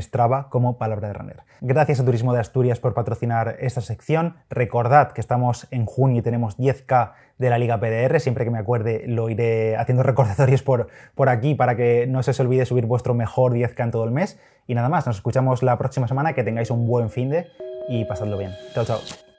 Strava 0.00 0.48
como 0.50 0.78
Palabra 0.78 1.08
de 1.08 1.14
Runner. 1.14 1.42
Gracias 1.60 1.98
a 1.98 2.04
Turismo 2.04 2.32
de 2.32 2.38
Asturias 2.38 2.78
por 2.78 2.94
patrocinar 2.94 3.56
esta 3.58 3.80
sección. 3.80 4.36
Recordad 4.48 5.10
que 5.10 5.20
estamos 5.20 5.66
en 5.72 5.84
junio 5.84 6.20
y 6.20 6.22
tenemos 6.22 6.56
10K 6.58 7.12
de 7.38 7.50
la 7.50 7.58
Liga 7.58 7.80
PDR. 7.80 8.20
Siempre 8.20 8.44
que 8.44 8.52
me 8.52 8.58
acuerde 8.58 9.04
lo 9.08 9.28
iré 9.28 9.76
haciendo 9.76 10.02
recordatorios 10.04 10.62
por, 10.62 10.86
por 11.16 11.28
aquí 11.28 11.56
para 11.56 11.74
que 11.76 12.06
no 12.06 12.22
se 12.22 12.30
os 12.30 12.38
olvide 12.38 12.66
subir 12.66 12.86
vuestro 12.86 13.14
mejor 13.14 13.52
10K 13.52 13.82
en 13.82 13.90
todo 13.90 14.04
el 14.04 14.12
mes. 14.12 14.38
Y 14.68 14.76
nada 14.76 14.88
más, 14.88 15.04
nos 15.06 15.16
escuchamos 15.16 15.64
la 15.64 15.76
próxima 15.76 16.06
semana. 16.06 16.34
Que 16.34 16.44
tengáis 16.44 16.70
un 16.70 16.86
buen 16.86 17.10
fin 17.10 17.30
de 17.30 17.48
y 17.88 18.04
pasadlo 18.04 18.38
bien. 18.38 18.52
Chao, 18.74 18.84
chao. 18.84 19.31